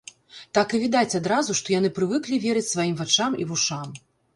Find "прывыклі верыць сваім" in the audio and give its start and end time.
2.01-3.01